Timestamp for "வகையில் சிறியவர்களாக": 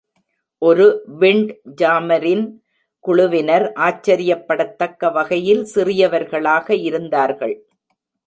5.11-6.69